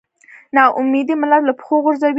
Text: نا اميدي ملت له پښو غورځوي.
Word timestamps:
نا 0.55 0.63
اميدي 0.79 1.13
ملت 1.21 1.41
له 1.47 1.53
پښو 1.59 1.75
غورځوي. 1.83 2.09